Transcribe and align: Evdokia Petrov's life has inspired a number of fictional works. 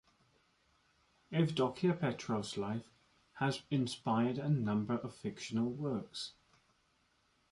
Evdokia 1.31 1.93
Petrov's 1.95 2.57
life 2.57 2.89
has 3.33 3.61
inspired 3.69 4.39
a 4.39 4.49
number 4.49 4.95
of 4.95 5.13
fictional 5.13 5.69
works. 5.69 6.33